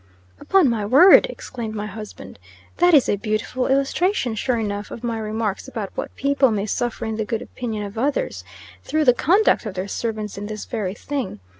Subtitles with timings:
[0.41, 2.39] '""Upon my word!" exclaimed my husband.
[2.77, 7.05] "That is a beautiful illustration, sure enough, of my remarks about what people may suffer
[7.05, 8.43] in the good opinion of others,
[8.83, 11.39] through the conduct of their servants in this very thing.